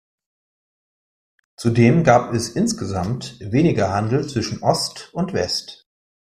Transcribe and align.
Zudem 1.57 2.03
gab 2.03 2.33
es 2.33 2.49
insgesamt 2.49 3.39
weniger 3.39 3.93
Handel 3.93 4.27
zwischen 4.27 4.63
Ost 4.63 5.13
und 5.13 5.31
West. 5.33 5.85